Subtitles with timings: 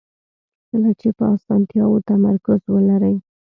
[0.69, 3.15] کله چې په اسانتیاوو تمرکز ولرئ.